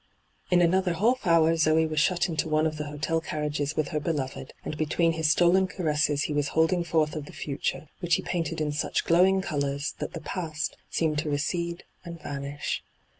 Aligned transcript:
In 0.49 0.63
another 0.63 0.93
half 0.93 1.27
hour 1.27 1.55
Zoe 1.55 1.85
was 1.85 1.99
shut 1.99 2.27
into 2.27 2.49
one 2.49 2.65
of 2.65 2.77
the 2.77 2.85
hotel 2.87 3.21
carriages 3.21 3.75
with 3.75 3.89
her 3.89 3.99
beloved, 3.99 4.51
and 4.65 4.75
between 4.75 5.11
his 5.11 5.29
stolen 5.29 5.67
car^ses 5.67 6.23
he 6.23 6.33
was 6.33 6.47
holding 6.57 6.83
forth 6.83 7.15
of 7.15 7.27
the 7.27 7.31
future, 7.31 7.87
which 7.99 8.15
he 8.15 8.23
painted 8.23 8.59
in 8.59 8.71
such 8.71 9.05
glowing 9.05 9.41
colours 9.41 9.93
that 9.99 10.13
the 10.13 10.21
past 10.21 10.75
seemed 10.89 11.19
to 11.19 11.29
recede 11.29 11.83
and 12.03 12.19
vanish. 12.19 12.83